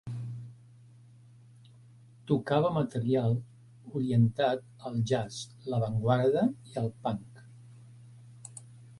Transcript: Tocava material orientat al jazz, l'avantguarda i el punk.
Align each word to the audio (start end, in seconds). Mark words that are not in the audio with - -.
Tocava 2.29 2.71
material 2.77 3.35
orientat 3.99 4.63
al 4.91 4.97
jazz, 5.11 5.37
l'avantguarda 5.73 6.47
i 6.71 6.73
el 6.83 6.89
punk. 7.05 7.37